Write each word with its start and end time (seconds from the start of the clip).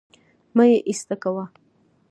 مه 0.55 0.63
يې 0.71 0.77
ايسته 0.87 1.15
کوه 1.23 1.45